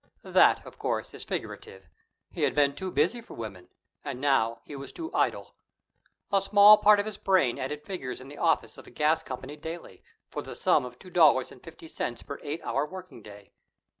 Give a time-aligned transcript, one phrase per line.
[0.23, 1.85] That, of course, is figurative.
[2.31, 3.69] He had been too busy for women;
[4.03, 5.53] and now he was too idle.
[6.33, 9.57] A small part of his brain added figures in the office of a gas company
[9.57, 13.53] daily, for the sum of two dollars and fifty cents per eight hour working day.